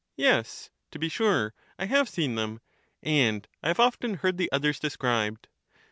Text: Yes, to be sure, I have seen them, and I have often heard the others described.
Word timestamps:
Yes, 0.17 0.71
to 0.89 0.97
be 0.97 1.09
sure, 1.09 1.53
I 1.77 1.85
have 1.85 2.09
seen 2.09 2.33
them, 2.33 2.59
and 3.03 3.47
I 3.61 3.67
have 3.67 3.79
often 3.79 4.15
heard 4.15 4.39
the 4.39 4.51
others 4.51 4.79
described. 4.79 5.47